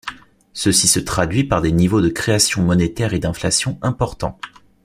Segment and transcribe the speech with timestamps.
[0.53, 4.39] Ceci se traduit par des niveaux de création monétaire et d'inflation importants.